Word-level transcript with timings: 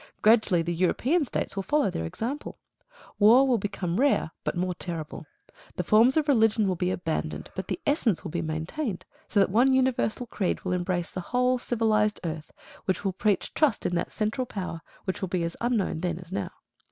Gradually 0.23 0.63
the 0.63 0.73
European 0.73 1.25
States 1.25 1.55
will 1.55 1.61
follow 1.61 1.91
their 1.91 2.05
example. 2.07 2.57
War 3.19 3.47
will 3.47 3.59
become 3.59 3.99
rare, 3.99 4.31
but 4.43 4.57
more 4.57 4.73
terrible. 4.73 5.27
The 5.75 5.83
forms 5.83 6.17
of 6.17 6.27
religion 6.27 6.67
will 6.67 6.75
be 6.75 6.89
abandoned, 6.89 7.51
but 7.55 7.67
the 7.67 7.79
essence 7.85 8.23
will 8.23 8.31
be 8.31 8.41
maintained; 8.41 9.05
so 9.27 9.39
that 9.39 9.51
one 9.51 9.73
universal 9.73 10.25
creed 10.25 10.61
will 10.61 10.73
embrace 10.73 11.11
the 11.11 11.21
whole 11.21 11.59
civilised 11.59 12.19
earth, 12.23 12.51
which 12.85 13.05
will 13.05 13.13
preach 13.13 13.53
trust 13.53 13.85
in 13.85 13.93
that 13.93 14.11
central 14.11 14.47
power, 14.47 14.81
which 15.03 15.21
will 15.21 15.29
be 15.29 15.43
as 15.43 15.55
unknown 15.61 15.99
then 16.01 16.17
as 16.17 16.31
now. 16.31 16.49